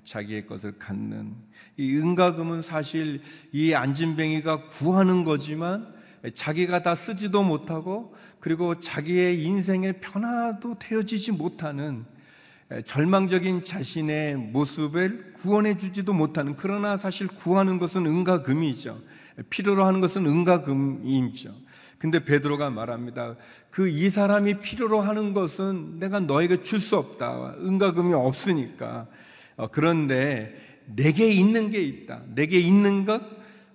자기의 0.04 0.46
것을 0.46 0.78
갖는 0.78 1.34
이 1.78 1.96
은가금은 1.98 2.62
사실 2.62 3.22
이 3.52 3.74
안진뱅이가 3.74 4.68
구하는 4.68 5.24
거지만 5.24 5.96
자기가 6.34 6.82
다 6.82 6.94
쓰지도 6.94 7.44
못하고 7.44 8.14
그리고 8.40 8.80
자기의 8.80 9.44
인생의 9.44 10.02
변화도 10.02 10.78
되어지지 10.80 11.32
못하는 11.32 12.06
절망적인 12.86 13.64
자신의 13.64 14.36
모습을 14.36 15.32
구원해 15.34 15.78
주지도 15.78 16.14
못하는 16.14 16.54
그러나 16.56 16.98
사실 16.98 17.28
구하는 17.28 17.80
것은 17.80 18.06
은과 18.06 18.44
금이죠. 18.44 19.02
필요로 19.50 19.86
하는 19.86 20.02
것은 20.02 20.26
은과 20.26 20.64
금이죠. 20.64 21.56
근데 22.00 22.24
베드로가 22.24 22.70
말합니다. 22.70 23.36
그 23.72 23.88
이 23.90 24.10
사람이 24.10 24.60
필요로 24.60 25.02
하는 25.02 25.34
것은 25.34 26.00
내가 26.00 26.20
너에게 26.20 26.62
줄 26.64 26.80
수 26.80 26.98
없다. 26.98 27.56
은과 27.60 27.94
금이 27.94 28.14
없으니까. 28.14 29.08
어, 29.56 29.68
그런데 29.72 30.56
내게 30.86 31.28
있는 31.28 31.70
게 31.70 31.82
있다. 31.82 32.22
내게 32.36 32.60
있는 32.60 33.06
것 33.06 33.22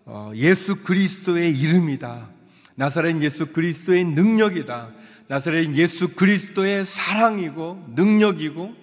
어, 0.05 0.33
예수 0.35 0.77
그리스도의 0.83 1.59
이름이다. 1.59 2.29
나사렛 2.77 3.21
예수 3.23 3.47
그리스도의 3.53 4.05
능력이다. 4.05 4.91
나사렛 5.29 5.75
예수 5.77 6.15
그리스도의 6.15 6.85
사랑이고 6.85 7.93
능력이고 7.95 8.75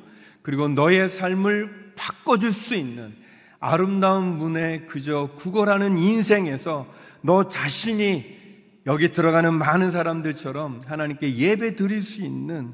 그리고 0.41 0.67
너의 0.67 1.09
삶을 1.09 1.93
바꿔줄 1.95 2.51
수 2.51 2.75
있는 2.75 3.13
아름다운 3.59 4.37
문에 4.37 4.81
그저 4.81 5.29
구걸하는 5.35 5.97
인생에서 5.97 6.87
너 7.21 7.49
자신이 7.49 8.38
여기 8.85 9.11
들어가는 9.11 9.53
많은 9.53 9.91
사람들처럼 9.91 10.79
하나님께 10.85 11.35
예배 11.35 11.75
드릴 11.75 12.01
수 12.01 12.21
있는 12.21 12.71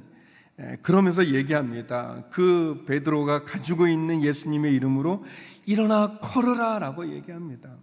그러면서 0.82 1.26
얘기합니다. 1.26 2.24
그 2.30 2.84
베드로가 2.88 3.44
가지고 3.44 3.88
있는 3.88 4.24
예수님의 4.24 4.74
이름으로 4.76 5.26
일어나 5.66 6.20
걸으라라고 6.20 7.12
얘기합니다. 7.14 7.76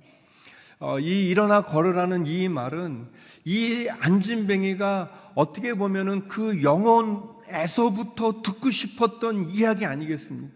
어, 0.78 0.98
이 0.98 1.28
일어나 1.28 1.62
걸으라는 1.62 2.26
이 2.26 2.48
말은 2.48 3.08
이 3.44 3.88
안진뱅이가 3.88 5.32
어떻게 5.34 5.74
보면은 5.74 6.26
그 6.28 6.62
영혼에서부터 6.62 8.42
듣고 8.42 8.70
싶었던 8.70 9.46
이야기 9.50 9.84
아니겠습니까? 9.84 10.54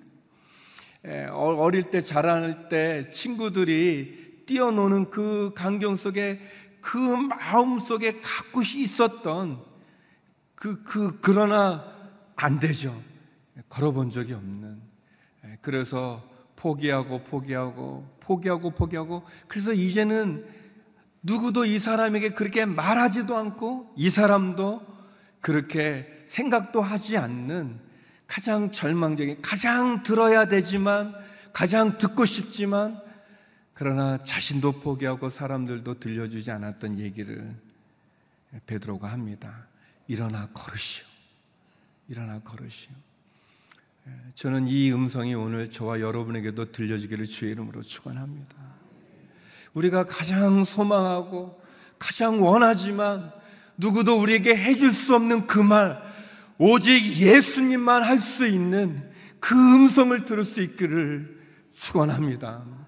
어, 1.32 1.54
어릴 1.58 1.84
때 1.84 2.02
자랄 2.02 2.68
때 2.68 3.08
친구들이 3.12 4.44
뛰어노는 4.46 5.10
그 5.10 5.52
광경 5.54 5.96
속에 5.96 6.40
그 6.86 6.98
마음 6.98 7.80
속에 7.80 8.20
갖고 8.20 8.62
있었던 8.62 9.60
그, 10.54 10.84
그, 10.84 11.18
그러나 11.20 11.84
안 12.36 12.60
되죠. 12.60 12.94
걸어본 13.68 14.10
적이 14.10 14.34
없는. 14.34 14.80
그래서 15.62 16.22
포기하고 16.54 17.24
포기하고 17.24 18.08
포기하고 18.20 18.70
포기하고 18.70 19.24
그래서 19.48 19.72
이제는 19.72 20.46
누구도 21.24 21.64
이 21.64 21.80
사람에게 21.80 22.34
그렇게 22.34 22.64
말하지도 22.64 23.36
않고 23.36 23.92
이 23.96 24.08
사람도 24.08 24.80
그렇게 25.40 26.06
생각도 26.28 26.80
하지 26.82 27.16
않는 27.16 27.80
가장 28.28 28.70
절망적인 28.70 29.42
가장 29.42 30.04
들어야 30.04 30.46
되지만 30.46 31.16
가장 31.52 31.98
듣고 31.98 32.24
싶지만 32.24 33.04
그러나 33.78 34.16
자신도 34.24 34.72
포기하고 34.80 35.28
사람들도 35.28 36.00
들려주지 36.00 36.50
않았던 36.50 36.98
얘기를 36.98 37.54
베드로가 38.64 39.12
합니다. 39.12 39.66
일어나 40.08 40.48
걸으시오. 40.54 41.04
일어나 42.08 42.38
걸으시오. 42.38 42.90
저는 44.34 44.66
이 44.66 44.90
음성이 44.92 45.34
오늘 45.34 45.70
저와 45.70 46.00
여러분에게도 46.00 46.72
들려지기를 46.72 47.26
주의 47.26 47.52
이름으로 47.52 47.82
축원합니다. 47.82 48.56
우리가 49.74 50.06
가장 50.06 50.64
소망하고 50.64 51.60
가장 51.98 52.42
원하지만 52.42 53.30
누구도 53.76 54.18
우리에게 54.18 54.56
해줄 54.56 54.90
수 54.90 55.14
없는 55.14 55.46
그 55.46 55.58
말, 55.58 56.02
오직 56.56 57.18
예수님만 57.18 58.04
할 58.04 58.20
수 58.20 58.46
있는 58.46 59.12
그 59.38 59.54
음성을 59.54 60.24
들을 60.24 60.46
수 60.46 60.62
있기를 60.62 61.42
축원합니다. 61.72 62.85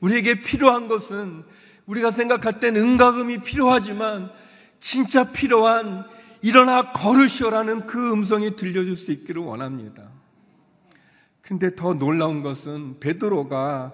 우리에게 0.00 0.42
필요한 0.42 0.88
것은 0.88 1.44
우리가 1.86 2.10
생각할 2.10 2.60
땐 2.60 2.76
은가금이 2.76 3.38
필요하지만 3.38 4.30
진짜 4.78 5.32
필요한 5.32 6.04
일어나 6.42 6.92
걸으시오라는 6.92 7.86
그 7.86 8.12
음성이 8.12 8.56
들려줄 8.56 8.96
수 8.96 9.12
있기를 9.12 9.42
원합니다. 9.42 10.10
근데 11.40 11.74
더 11.74 11.94
놀라운 11.94 12.42
것은 12.42 12.98
베드로가 12.98 13.92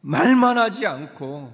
말만 0.00 0.58
하지 0.58 0.86
않고 0.86 1.52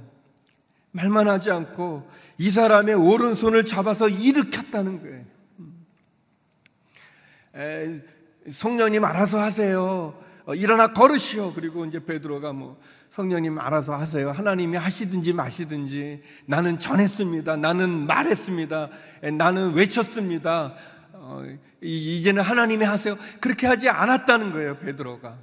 말만 0.93 1.29
하지 1.29 1.51
않고 1.51 2.09
이 2.39 2.51
사람의 2.51 2.95
오른손을 2.95 3.65
잡아서 3.65 4.09
일으켰다는 4.09 5.01
거예요. 5.01 5.25
에, 7.55 8.01
성령님 8.51 9.05
알아서 9.05 9.41
하세요. 9.41 10.22
어, 10.45 10.55
일어나 10.55 10.93
걸으시오. 10.93 11.53
그리고 11.55 11.85
이제 11.85 12.05
베드로가 12.05 12.53
뭐 12.53 12.81
성령님 13.11 13.59
알아서 13.59 13.95
하세요. 13.95 14.31
하나님이 14.31 14.77
하시든지 14.77 15.33
마시든지 15.33 16.23
나는 16.47 16.79
전했습니다. 16.79 17.57
나는 17.57 18.07
말했습니다. 18.07 18.89
나는 19.39 19.75
외쳤습니다. 19.75 20.75
어, 21.13 21.43
이제는 21.81 22.43
하나님이 22.43 22.85
하세요. 22.85 23.17
그렇게 23.41 23.67
하지 23.67 23.89
않았다는 23.89 24.53
거예요, 24.53 24.79
베드로가. 24.79 25.39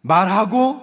말하고 0.00 0.80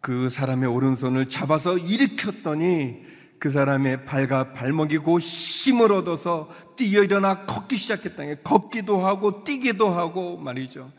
그 0.00 0.28
사람의 0.28 0.68
오른손을 0.68 1.28
잡아서 1.28 1.76
일으켰더니 1.76 3.02
그 3.38 3.50
사람의 3.50 4.04
발과 4.04 4.52
발목이 4.52 4.98
고 4.98 5.18
힘을 5.18 5.92
얻어서 5.92 6.50
뛰어 6.76 7.02
일어나 7.02 7.46
걷기 7.46 7.76
시작했다. 7.76 8.42
걷기도 8.42 9.06
하고 9.06 9.44
뛰기도 9.44 9.90
하고 9.90 10.36
말이죠. 10.36 10.90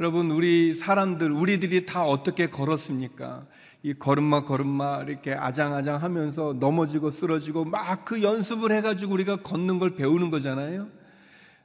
여러분, 0.00 0.30
우리 0.30 0.74
사람들, 0.74 1.30
우리들이 1.30 1.84
다 1.84 2.06
어떻게 2.06 2.48
걸었습니까? 2.48 3.42
이 3.82 3.92
걸음마 3.92 4.46
걸음마 4.46 5.02
이렇게 5.06 5.34
아장아장 5.34 6.02
하면서 6.02 6.54
넘어지고 6.58 7.10
쓰러지고 7.10 7.66
막 7.66 8.06
그 8.06 8.22
연습을 8.22 8.72
해가지고 8.72 9.12
우리가 9.12 9.42
걷는 9.42 9.78
걸 9.78 9.96
배우는 9.96 10.30
거잖아요. 10.30 10.88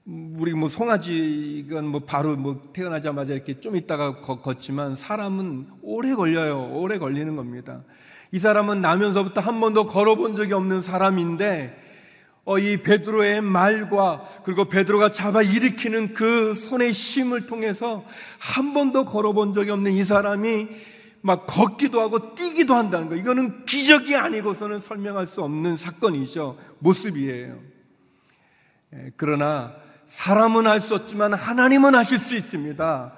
우리 0.04 0.54
뭐 0.54 0.68
송아지가 0.68 1.82
뭐 1.84 2.02
바로 2.02 2.36
뭐 2.36 2.62
태어나자마자 2.74 3.32
이렇게 3.32 3.62
좀 3.62 3.78
있다가 3.78 4.20
걷지만 4.20 4.98
사람은 4.98 5.68
오래 5.82 6.14
걸려요. 6.14 6.72
오래 6.74 6.98
걸리는 6.98 7.38
겁니다. 7.38 7.86
이 8.34 8.40
사람은 8.40 8.82
나면서부터 8.82 9.40
한 9.40 9.62
번도 9.62 9.86
걸어본 9.86 10.36
적이 10.36 10.56
없는 10.56 10.82
사람인데 10.82 11.74
어, 11.74 11.85
이 12.60 12.78
베드로의 12.78 13.42
말과 13.42 14.24
그리고 14.44 14.66
베드로가 14.66 15.12
잡아 15.12 15.42
일으키는 15.42 16.14
그 16.14 16.54
손의 16.54 16.92
힘을 16.92 17.48
통해서 17.48 18.06
한 18.40 18.74
번도 18.74 19.06
걸어본 19.06 19.52
적이 19.52 19.72
없는 19.72 19.92
이 19.92 20.04
사람이 20.04 20.68
막 21.22 21.48
걷기도 21.48 22.00
하고 22.00 22.36
뛰기도 22.36 22.76
한다는 22.76 23.10
거. 23.10 23.16
이거는 23.16 23.66
기적이 23.66 24.16
아니고서는 24.16 24.78
설명할 24.80 25.26
수 25.26 25.42
없는 25.42 25.76
사건이죠. 25.76 26.56
모습이에요. 26.80 27.58
예, 28.94 29.12
그러나 29.18 29.74
사람은 30.06 30.68
할 30.68 30.82
수 30.82 30.94
없지만 30.94 31.34
하나님은 31.34 31.96
하실 31.96 32.20
수 32.20 32.36
있습니다. 32.36 33.14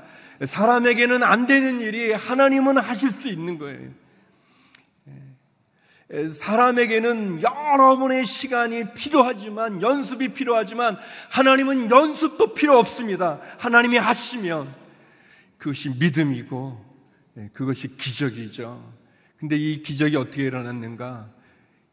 사람에게는 0.46 1.22
안 1.22 1.48
되는 1.48 1.82
일이 1.82 2.14
하나님은 2.14 2.78
하실 2.78 3.10
수 3.10 3.28
있는 3.28 3.58
거예요. 3.58 3.90
사람에게는 6.10 7.42
여러 7.42 7.98
분의 7.98 8.26
시간이 8.26 8.94
필요하지만 8.94 9.82
연습이 9.82 10.30
필요하지만 10.30 10.98
하나님은 11.32 11.92
연습도 11.92 12.54
필요 12.54 12.78
없습니다. 12.80 13.42
하나님이 13.58 13.98
하시면 13.98 14.74
그것이 15.58 15.90
믿음이고 16.00 16.86
네, 17.34 17.50
그것이 17.52 17.98
기적이죠. 17.98 18.94
근데 19.38 19.58
이 19.58 19.82
기적이 19.82 20.16
어떻게 20.16 20.44
일어났는가? 20.44 21.30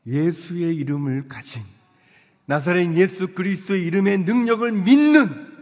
예수의 0.06 0.76
이름을 0.76 1.28
가진 1.28 1.62
나사렛 2.46 2.94
예수 2.94 3.28
그리스도의 3.28 3.84
이름의 3.84 4.18
능력을 4.18 4.70
믿는 4.70 5.54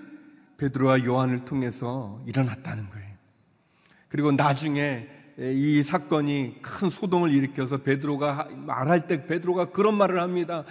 베드로와 0.59 1.05
요한을 1.05 1.45
통해서 1.45 2.21
일어났다는 2.27 2.91
거예요. 2.91 3.09
그리고 4.09 4.31
나중에 4.31 5.09
이 5.39 5.83
사건이 5.83 6.57
큰 6.61 6.91
소동을 6.91 7.31
일으켜서 7.31 7.79
베드로가 7.79 8.49
말할 8.59 9.07
때 9.07 9.27
베드로가 9.27 9.71
그런 9.71 9.97
말을 9.97 10.21
합니다. 10.21 10.65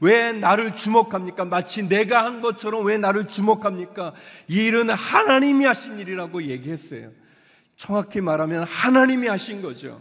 왜 0.00 0.32
나를 0.32 0.74
주목합니까? 0.74 1.44
마치 1.44 1.88
내가 1.88 2.24
한 2.24 2.42
것처럼 2.42 2.84
왜 2.86 2.98
나를 2.98 3.26
주목합니까? 3.26 4.12
이 4.48 4.66
일은 4.66 4.90
하나님이 4.90 5.64
하신 5.64 5.98
일이라고 5.98 6.42
얘기했어요. 6.44 7.10
정확히 7.76 8.20
말하면 8.20 8.64
하나님이 8.64 9.28
하신 9.28 9.62
거죠. 9.62 10.00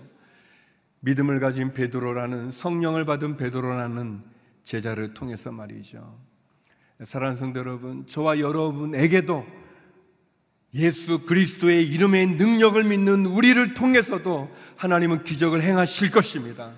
믿음을 1.01 1.39
가진 1.39 1.73
베드로라는 1.73 2.51
성령을 2.51 3.05
받은 3.05 3.37
베드로라는 3.37 4.23
제자를 4.63 5.13
통해서 5.13 5.51
말이죠. 5.51 6.17
사랑하는 7.03 7.37
성도 7.37 7.59
여러분, 7.59 8.07
저와 8.07 8.39
여러분에게도 8.39 9.45
예수 10.75 11.25
그리스도의 11.25 11.87
이름의 11.87 12.35
능력을 12.35 12.83
믿는 12.83 13.25
우리를 13.25 13.73
통해서도 13.73 14.53
하나님은 14.75 15.23
기적을 15.23 15.61
행하실 15.61 16.11
것입니다. 16.11 16.73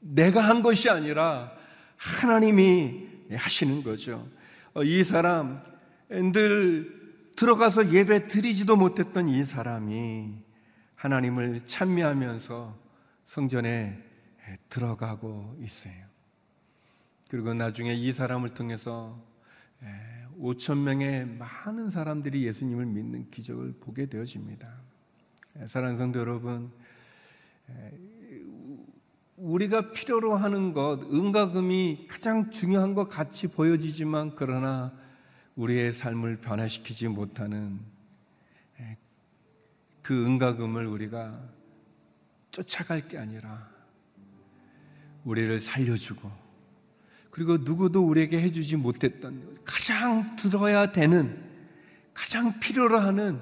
내가 0.00 0.40
한 0.40 0.62
것이 0.62 0.88
아니라 0.88 1.52
하나님이 1.96 3.06
하시는 3.32 3.82
거죠. 3.82 4.26
어, 4.72 4.82
이 4.82 5.04
사람 5.04 5.62
늘 6.08 6.96
들어가서 7.36 7.92
예배 7.92 8.28
드리지도 8.28 8.76
못했던 8.76 9.28
이 9.28 9.44
사람이 9.44 10.32
하나님을 10.96 11.60
찬미하면서 11.66 12.76
성전에 13.24 14.02
들어가고 14.70 15.56
있어요. 15.62 16.08
그리고 17.28 17.52
나중에 17.52 17.92
이 17.92 18.10
사람을 18.10 18.50
통해서 18.50 19.22
5천 20.38 20.78
명의 20.78 21.26
많은 21.26 21.90
사람들이 21.90 22.46
예수님을 22.46 22.86
믿는 22.86 23.30
기적을 23.30 23.74
보게 23.80 24.06
되어집니다. 24.06 24.68
사랑하는 25.66 25.98
성도 25.98 26.20
여러분, 26.20 26.70
우리가 29.36 29.92
필요로 29.92 30.36
하는 30.36 30.72
것, 30.72 31.00
은가금이 31.02 32.06
가장 32.08 32.50
중요한 32.50 32.94
것 32.94 33.08
같이 33.08 33.48
보여지지만 33.48 34.34
그러나 34.34 34.92
우리의 35.56 35.92
삶을 35.92 36.40
변화시키지 36.40 37.08
못하는 37.08 37.80
그 40.02 40.24
은가금을 40.24 40.86
우리가 40.86 41.48
쫓아갈 42.50 43.06
게 43.06 43.18
아니라 43.18 43.68
우리를 45.24 45.58
살려주고 45.60 46.47
그리고 47.38 47.56
누구도 47.56 48.04
우리에게 48.04 48.40
해주지 48.40 48.76
못했던 48.76 49.40
가장 49.64 50.34
들어야 50.34 50.90
되는 50.90 51.38
가장 52.12 52.58
필요로 52.58 52.98
하는 52.98 53.38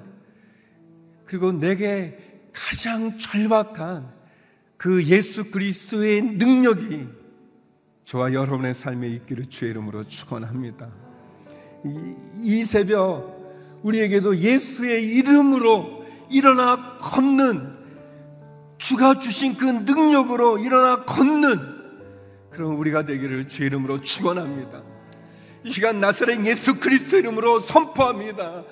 그리고 1.25 1.51
내게 1.51 2.43
가장 2.53 3.17
절박한 3.17 4.07
그 4.77 5.03
예수 5.05 5.49
그리스도의 5.49 6.21
능력이 6.21 7.07
저와 8.03 8.33
여러분의 8.33 8.75
삶에 8.75 9.07
있기를 9.07 9.47
주의 9.47 9.71
이름으로 9.71 10.03
축원합니다. 10.03 10.91
이, 11.83 12.13
이 12.43 12.65
새벽 12.65 13.81
우리에게도 13.81 14.37
예수의 14.37 15.05
이름으로 15.07 16.05
일어나 16.29 16.99
걷는 16.99 17.75
주가 18.77 19.17
주신 19.17 19.55
그 19.57 19.65
능력으로 19.65 20.59
일어나 20.59 21.03
걷는 21.03 21.76
그런 22.57 22.71
우리가 22.71 23.05
되기를 23.05 23.47
주의 23.47 23.67
이름으로 23.67 24.01
축원합니다. 24.01 24.81
이 25.63 25.71
시간 25.71 25.99
나사렛 25.99 26.43
예수 26.43 26.79
그리스도 26.79 27.17
이름으로 27.17 27.59
선포합니다. 27.59 28.63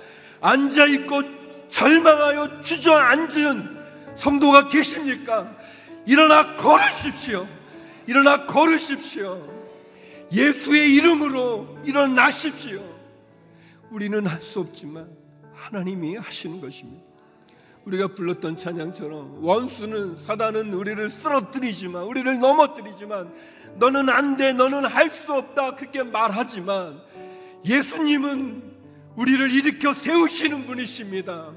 앉아 0.41 0.87
있고 0.87 1.21
절망하여 1.69 2.61
주저앉은 2.63 3.77
성도가 4.15 4.69
계십니까? 4.69 5.55
일어나 6.07 6.55
걸으십시오. 6.55 7.47
일어나 8.07 8.47
걸으십시오. 8.47 9.53
예수의 10.31 10.91
이름으로 10.95 11.77
일어나십시오. 11.85 12.81
우리는 13.91 14.25
할 14.25 14.41
수 14.41 14.61
없지만 14.61 15.07
하나님이 15.53 16.15
하시는 16.15 16.59
것입니다. 16.59 17.05
우리가 17.85 18.07
불렀던 18.09 18.57
찬양처럼 18.57 19.43
원수는 19.43 20.15
사단은 20.15 20.73
우리를 20.73 21.09
쓰러뜨리지만 21.09 22.03
우리를 22.03 22.39
넘어뜨리지만 22.39 23.33
너는 23.77 24.09
안 24.09 24.37
돼, 24.37 24.53
너는 24.53 24.85
할 24.85 25.09
수 25.11 25.33
없다 25.33 25.75
그렇게 25.75 26.03
말하지만 26.03 26.99
예수님은 27.65 28.75
우리를 29.15 29.51
일으켜 29.51 29.93
세우시는 29.93 30.65
분이십니다. 30.65 31.53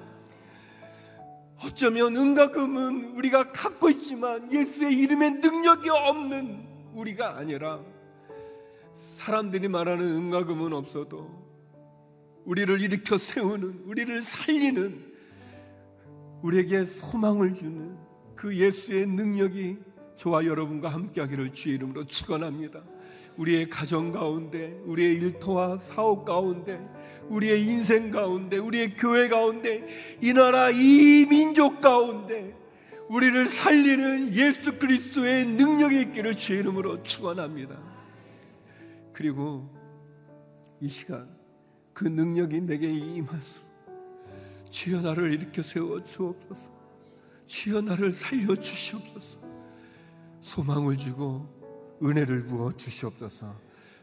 어쩌면 1.65 2.17
은과 2.17 2.51
금은 2.53 3.17
우리가 3.17 3.51
갖고 3.53 3.89
있지만 3.91 4.53
예수의 4.53 4.95
이름에 4.97 5.31
능력이 5.31 5.89
없는 5.91 6.67
우리가 6.95 7.37
아니라 7.37 7.81
사람들이 9.17 9.69
말하는 9.69 10.05
은과 10.05 10.45
금은 10.45 10.73
없어도 10.73 11.49
우리를 12.45 12.81
일으켜 12.81 13.19
세우는 13.19 13.83
우리를 13.87 14.23
살리는 14.23 15.08
우리에게 16.43 16.85
소망을 16.85 17.55
주는 17.55 17.97
그 18.35 18.57
예수의 18.57 19.07
능력이 19.07 19.79
저와 20.17 20.47
여러분과 20.47 20.89
함께하기를 20.89 21.53
주의 21.55 21.77
이름으로 21.77 22.07
축원합니다. 22.07 22.83
우리의 23.37 23.71
가정 23.71 24.11
가운데, 24.11 24.81
우리의 24.85 25.15
일터와 25.15 25.79
사업 25.79 26.25
가운데, 26.25 26.81
우리의 27.29 27.63
인생 27.63 28.11
가운데, 28.11 28.57
우리의 28.59 28.97
교회 28.97 29.29
가운데, 29.29 29.87
이 30.21 30.33
나라 30.33 30.71
이 30.71 31.27
민족 31.29 31.81
가운데 31.81 32.57
우리를 33.09 33.49
살리는 33.49 34.35
예수 34.35 34.79
그리스도의 34.79 35.47
능력이 35.47 36.01
있기를 36.03 36.37
주의 36.37 36.61
이름으로 36.61 37.03
축원합니다. 37.03 37.79
그리고 39.13 39.69
이 40.81 40.89
시간 40.89 41.29
그 41.93 42.07
능력이 42.07 42.61
내게 42.61 42.89
임하소. 42.89 43.68
주여 44.71 45.01
나를 45.03 45.33
일으켜 45.33 45.63
세워 45.63 45.99
주옵소서. 46.05 46.73
주여 47.47 47.81
나를 47.81 48.13
살려 48.13 48.55
주시옵소서. 48.55 49.41
소망을 50.41 50.97
주고 50.97 51.47
은혜를 52.03 52.45
부어 52.45 52.73
주시옵소서. 52.73 53.55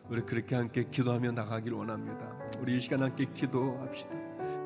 우리 0.10 0.21
그렇게 0.21 0.56
함께 0.56 0.88
기도하며 0.89 1.32
나가길 1.32 1.73
원합니다. 1.73 2.38
우리 2.60 2.78
이 2.78 2.80
시간 2.80 3.01
함께 3.01 3.25
기도합시다. 3.34 4.12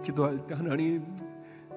기도할 0.04 0.46
때 0.48 0.56
하나님 0.56 1.06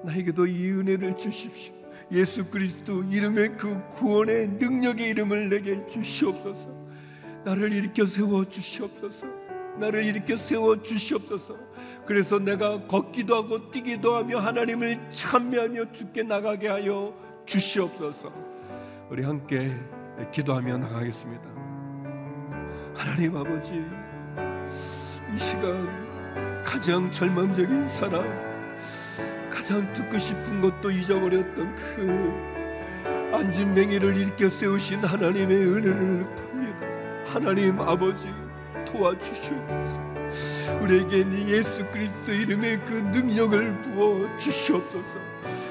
나에게도 0.03 0.47
이 0.47 0.71
은혜를 0.71 1.17
주십시오. 1.17 1.73
예수 2.11 2.45
그리스도 2.45 3.03
이름의 3.03 3.57
그 3.57 3.87
구원의 3.89 4.47
능력의 4.49 5.09
이름을 5.09 5.49
내게 5.49 5.85
주시옵소서. 5.87 6.69
나를 7.45 7.73
일으켜 7.73 8.05
세워 8.05 8.43
주시옵소서. 8.45 9.42
나를 9.79 10.05
일으켜 10.05 10.37
세워 10.37 10.81
주시옵소서. 10.81 11.55
그래서 12.05 12.39
내가 12.39 12.85
걷기도 12.87 13.35
하고 13.35 13.71
뛰기도 13.71 14.15
하며 14.15 14.39
하나님을 14.39 15.09
찬미하며 15.11 15.91
죽게 15.91 16.23
나가게 16.23 16.67
하여 16.67 17.13
주시옵소서. 17.45 18.31
우리 19.09 19.23
함께 19.23 19.73
기도하며 20.31 20.77
나가겠습니다. 20.77 21.43
하나님 22.95 23.35
아버지, 23.35 23.83
이 25.33 25.37
시간 25.37 26.63
가장 26.63 27.11
절망적인 27.11 27.89
사람, 27.89 28.23
가장 29.49 29.91
듣고 29.93 30.17
싶은 30.17 30.61
것도 30.61 30.91
잊어버렸던 30.91 31.75
그 31.75 32.53
앉은 33.33 33.73
맹이를 33.73 34.15
일으켜 34.15 34.47
세우신 34.47 34.99
하나님의 34.99 35.57
은혜를 35.57 36.35
봅니다. 36.35 36.85
하나님 37.25 37.79
아버지 37.79 38.29
도와주시옵소서. 38.93 40.13
우리에게 40.81 41.25
예수 41.49 41.85
그리스도 41.91 42.31
이름의 42.31 42.77
그 42.85 42.93
능력을 42.93 43.81
부어 43.81 44.37
주시옵소서. 44.37 45.19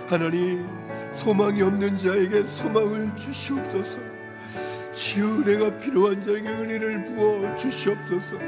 하나님 0.08 0.68
소망이 1.14 1.62
없는 1.62 1.96
자에게 1.96 2.44
소망을 2.44 3.16
주시옵소서. 3.16 4.11
주여 4.92 5.24
은혜가 5.24 5.78
필요한 5.78 6.20
자에게 6.20 6.48
은혜를 6.48 7.04
부어 7.04 7.56
주시옵소서. 7.56 8.38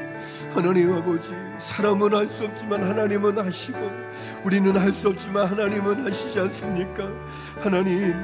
하나님 0.52 0.92
아버지 0.92 1.32
사람은 1.58 2.14
할 2.14 2.28
수 2.28 2.44
없지만 2.44 2.82
하나님은 2.82 3.38
하시고 3.38 3.78
우리는 4.44 4.76
할 4.76 4.92
수 4.92 5.08
없지만 5.08 5.46
하나님은 5.46 6.06
하시지 6.06 6.38
않습니까? 6.38 7.08
하나님 7.60 8.14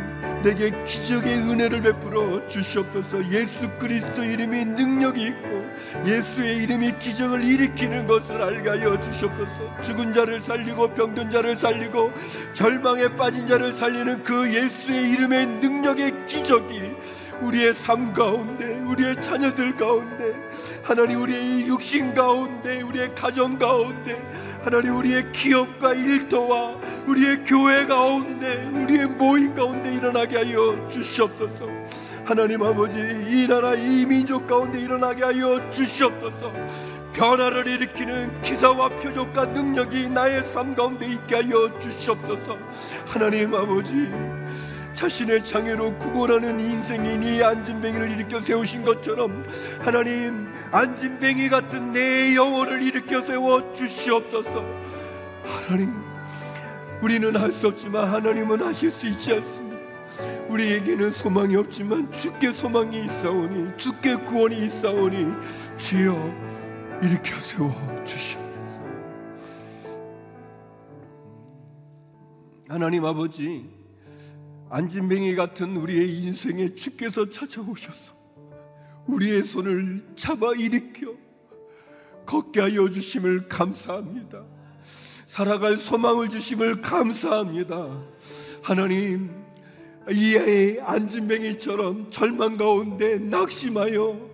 내게 0.42 0.70
기적의 0.84 1.38
은혜를 1.38 1.82
베풀어 1.82 2.46
주시옵소서. 2.46 3.30
예수 3.30 3.68
그리스도 3.78 4.22
이름이 4.22 4.64
능력이 4.66 5.22
있고 5.28 5.60
예수의 6.06 6.58
이름이 6.58 6.98
기적을 6.98 7.42
일으키는 7.42 8.06
것을 8.06 8.42
알게 8.42 8.68
하여 8.68 9.00
주시옵소서. 9.00 9.82
죽은 9.82 10.12
자를 10.12 10.42
살리고 10.42 10.94
병든 10.94 11.30
자를 11.30 11.56
살리고 11.58 12.12
절망에 12.52 13.16
빠진 13.16 13.46
자를 13.46 13.72
살리는 13.72 14.24
그 14.24 14.52
예수의 14.54 15.10
이름의 15.10 15.46
능력의 15.46 16.26
기적이 16.26 16.92
우리의 17.40 17.74
삶 17.74 18.12
가운데 18.12 18.80
우리의 18.80 19.22
자녀들 19.22 19.76
가운데 19.76 20.34
하나님 20.82 21.22
우리의 21.22 21.66
육신 21.66 22.14
가운데 22.14 22.82
우리의 22.82 23.14
가정 23.14 23.58
가운데 23.58 24.20
하나님 24.62 24.96
우리의 24.96 25.32
기업과 25.32 25.94
일터와 25.94 26.76
우리의 27.06 27.44
교회 27.44 27.86
가운데 27.86 28.66
우리의 28.74 29.06
모임 29.06 29.54
가운데 29.54 29.92
일어나게 29.92 30.36
하여 30.36 30.88
주시옵소서. 30.88 31.66
하나님 32.24 32.62
아버지 32.62 32.98
이 32.98 33.46
나라 33.48 33.74
이 33.74 34.04
민족 34.06 34.46
가운데 34.46 34.80
일어나게 34.80 35.24
하여 35.24 35.70
주시옵소서. 35.70 36.52
변화를 37.12 37.66
일으키는 37.66 38.40
기사와 38.42 38.88
표적과 38.88 39.46
능력이 39.46 40.10
나의 40.10 40.44
삶 40.44 40.74
가운데 40.74 41.06
있게 41.06 41.36
하여 41.36 41.78
주시옵소서. 41.80 42.56
하나님 43.08 43.54
아버지 43.54 44.08
자신의 44.94 45.44
장애로 45.46 45.96
구걸하는 45.98 46.60
인생인 46.60 47.22
이 47.22 47.42
안진뱅이를 47.42 48.10
일으켜 48.10 48.40
세우신 48.40 48.84
것처럼 48.84 49.44
하나님 49.80 50.50
안진뱅이 50.72 51.48
같은 51.48 51.92
내 51.92 52.34
영혼을 52.34 52.82
일으켜 52.82 53.22
세워 53.22 53.72
주시옵소서. 53.72 54.64
하나님 55.44 55.94
우리는 57.02 57.34
할 57.36 57.52
수 57.52 57.68
없지만 57.68 58.08
하나님은 58.10 58.62
하실 58.62 58.90
수 58.90 59.06
있지 59.06 59.32
않습니까 59.32 59.70
우리에게는 60.48 61.12
소망이 61.12 61.56
없지만 61.56 62.12
주께 62.12 62.52
소망이 62.52 63.04
있사오니 63.04 63.78
주께 63.78 64.16
구원이 64.16 64.56
있사오니 64.66 65.26
주여 65.78 66.34
일으켜 67.02 67.40
세워 67.40 67.72
주시옵소서. 68.04 68.40
하나님 72.68 73.04
아버지, 73.04 73.68
안진뱅이 74.70 75.34
같은 75.34 75.76
우리의 75.76 76.16
인생에 76.18 76.74
주께서 76.76 77.28
찾아오셔서 77.28 78.14
우리의 79.06 79.42
손을 79.42 80.04
잡아 80.14 80.52
일으켜 80.54 81.12
걷게 82.24 82.60
하여 82.60 82.88
주심을 82.88 83.48
감사합니다. 83.48 84.44
살아갈 85.26 85.76
소망을 85.76 86.28
주심을 86.28 86.80
감사합니다. 86.80 87.88
하나님, 88.62 89.30
이의 90.08 90.80
안진뱅이처럼 90.80 92.12
절망 92.12 92.56
가운데 92.56 93.18
낙심하여 93.18 94.30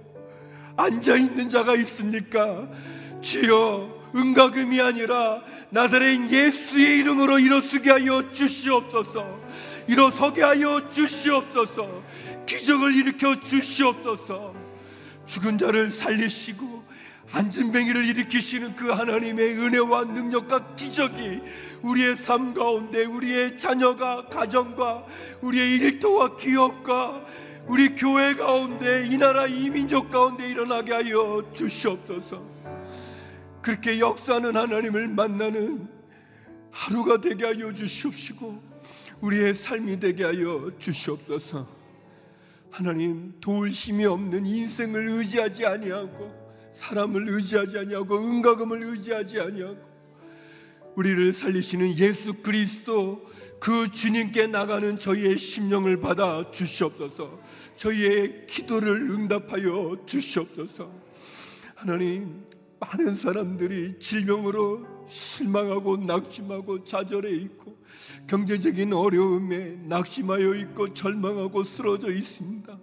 앉아 0.77 1.17
있는 1.17 1.49
자가 1.49 1.75
있습니까? 1.77 2.69
주여, 3.23 4.11
은가금이 4.15 4.81
아니라 4.81 5.43
나사렛 5.71 6.31
예수의 6.31 6.99
이름으로 6.99 7.39
일어서게 7.39 7.91
하여 7.91 8.31
주시옵소서. 8.33 9.41
일어서게 9.89 10.43
하여 10.43 10.89
주시옵소서. 10.89 12.03
기적을 12.47 12.95
일으켜 12.95 13.41
주시옵소서. 13.41 14.55
죽은 15.27 15.59
자를 15.59 15.91
살리시고 15.91 16.85
안진뱅이를 17.33 18.05
일으키시는 18.05 18.77
그 18.77 18.91
하나님의 18.91 19.59
은혜와 19.59 20.05
능력과 20.05 20.77
기적이 20.77 21.41
우리의 21.83 22.17
삶 22.17 22.55
가운데 22.55 23.05
우리의 23.05 23.59
자녀가 23.59 24.27
가정과 24.27 25.05
우리의 25.43 25.75
일터와 25.77 26.37
기업과 26.37 27.25
우리 27.67 27.97
교회 27.97 28.35
가운데 28.35 29.07
이 29.07 29.17
나라 29.17 29.47
이 29.47 29.71
민족 29.71 30.09
가운데 30.11 30.49
일어나게 30.49 30.93
하여 30.93 31.45
주시옵소서. 31.53 32.43
그렇게 33.61 33.99
역사하는 33.99 34.57
하나님을 34.57 35.09
만나는 35.09 35.89
하루가 36.71 37.21
되게 37.21 37.45
하여 37.45 37.73
주시옵시고 37.73 38.63
우리의 39.21 39.55
삶이 39.55 39.99
되게 40.01 40.25
하여 40.25 40.71
주시옵소서. 40.79 41.67
하나님 42.71 43.33
도울 43.41 43.71
힘이 43.71 44.05
없는 44.05 44.45
인생을 44.45 45.09
의지하지 45.09 45.65
아니하고 45.65 46.35
사람을 46.75 47.29
의지하지 47.29 47.79
아니하고 47.79 48.19
은가금을 48.19 48.83
의지하지 48.83 49.41
아니하고 49.41 49.79
우리를 50.97 51.33
살리시는 51.33 51.97
예수 51.99 52.35
그리스도 52.35 53.27
그 53.59 53.91
주님께 53.91 54.49
나가는 54.49 54.99
저희의 54.99 55.39
심령을 55.39 56.01
받아 56.01 56.51
주시옵소서. 56.51 57.41
저희의 57.77 58.47
기도를 58.47 59.11
응답하여 59.11 60.05
주시옵소서. 60.05 60.91
하나님 61.75 62.45
많은 62.79 63.17
사람들이 63.17 63.99
질병으로 63.99 64.96
실망하고 65.07 65.97
낙심하고 65.99 66.85
좌절해 66.85 67.31
있고 67.31 67.77
경제적인 68.27 68.93
어려움에 68.93 69.77
낙심하여 69.85 70.55
있고 70.55 70.93
절망하고 70.95 71.65
쓰러져 71.65 72.11
있습니다. 72.11 72.79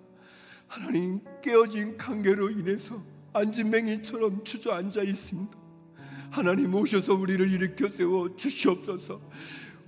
하나님 0.67 1.19
깨어진 1.41 1.97
관계로 1.97 2.49
인해서 2.49 3.03
안진뱅이처럼 3.33 4.43
주저앉아 4.43 5.03
있습니다. 5.03 5.57
하나님 6.31 6.73
오셔서 6.73 7.13
우리를 7.13 7.51
일으켜 7.51 7.89
세워 7.89 8.35
주시옵소서. 8.35 9.21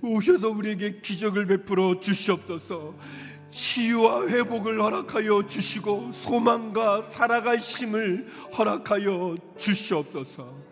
오셔서 0.02 0.50
우리에게 0.50 1.00
기적을 1.00 1.46
베풀어 1.46 2.00
주시옵소서. 2.00 2.94
치유와 3.50 4.28
회복을 4.28 4.80
허락하여 4.80 5.46
주시고 5.46 6.12
소망과 6.12 7.02
살아갈 7.02 7.58
힘을 7.58 8.28
허락하여 8.56 9.36
주시옵소서. 9.56 10.65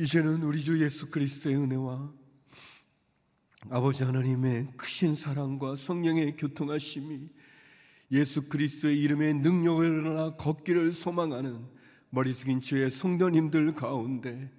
이제는 0.00 0.42
우리 0.44 0.62
주 0.62 0.82
예수 0.82 1.10
그리스도의 1.10 1.56
은혜와 1.56 2.10
아버지 3.68 4.02
하나님의 4.02 4.68
크신 4.78 5.14
사랑과 5.14 5.76
성령의 5.76 6.38
교통하심이 6.38 7.28
예수 8.10 8.48
그리스도의 8.48 8.98
이름의 8.98 9.34
능력을 9.34 9.84
일어나 9.84 10.36
걷기를 10.36 10.94
소망하는 10.94 11.66
머리 12.08 12.32
숙인 12.32 12.62
주의 12.62 12.90
성도님들 12.90 13.74
가운데 13.74 14.50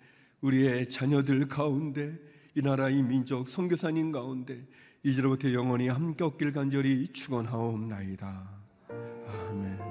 우리의 0.41 0.91
자녀들 0.91 1.47
가운데 1.47 2.15
이 2.53 2.61
나라 2.61 2.91
이 2.91 3.01
민족 3.01 3.49
선교사님 3.49 4.11
가운데 4.11 4.63
이제로부터 5.01 5.51
영원히 5.53 5.87
함께 5.87 6.23
없길 6.23 6.51
간절히 6.51 7.07
축원하옵나이다. 7.07 8.47
아멘. 8.89 9.90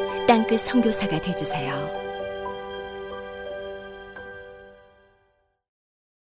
땅끝 0.31 0.61
성교사가 0.61 1.19
되주세요 1.19 2.00